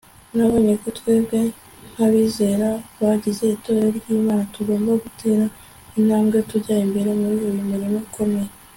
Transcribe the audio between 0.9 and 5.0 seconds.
twebwe nk'abizera bagize itorero ry'imana tugomba